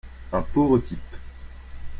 Un 0.33 0.41
pauvre 0.41 0.79
type. 0.79 1.13